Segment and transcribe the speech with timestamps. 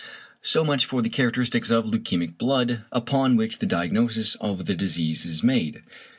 [0.41, 5.27] So much for the characteristics of leukæmic blood, upon which the diagnosis of the disease
[5.27, 5.83] is made.